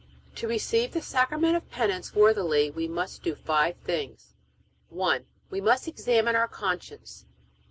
To 0.37 0.47
receive 0.47 0.93
the 0.93 1.01
Sacrament 1.03 1.55
of 1.55 1.69
Penance 1.69 2.15
worthily 2.15 2.71
we 2.71 2.87
must 2.87 3.21
do 3.21 3.35
five 3.35 3.77
things: 3.85 4.33
1. 4.89 5.27
We 5.51 5.61
must 5.61 5.87
examine 5.87 6.35
our 6.35 6.47
conscience. 6.47 7.27